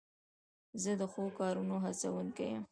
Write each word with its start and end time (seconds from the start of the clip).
زه 0.81 0.91
د 0.99 1.01
ښو 1.11 1.23
کارونو 1.39 1.75
هڅوونکی 1.85 2.45
یم. 2.53 2.63